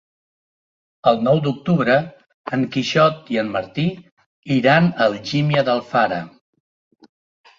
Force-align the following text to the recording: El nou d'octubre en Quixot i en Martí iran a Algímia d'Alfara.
El 1.09 1.19
nou 1.27 1.41
d'octubre 1.47 1.97
en 2.57 2.63
Quixot 2.75 3.29
i 3.33 3.37
en 3.41 3.51
Martí 3.57 3.85
iran 4.55 4.89
a 4.89 5.07
Algímia 5.09 5.65
d'Alfara. 5.69 6.21